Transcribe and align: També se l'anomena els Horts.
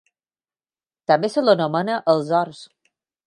També 1.11 1.29
se 1.33 1.45
l'anomena 1.45 1.99
els 2.15 2.35
Horts. 2.39 2.63